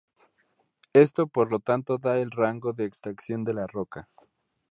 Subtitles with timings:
[0.93, 4.09] Esto por lo tanto da el rango de extracción de la roca.